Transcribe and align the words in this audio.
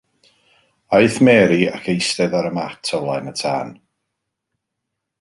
Aeth 0.99 1.19
Mary 1.27 1.59
ac 1.77 1.91
eistedd 1.93 2.37
ar 2.39 2.49
y 2.51 2.53
mat 2.57 2.93
o 2.99 3.03
flaen 3.05 3.33
y 3.33 3.35
tân. 3.45 3.73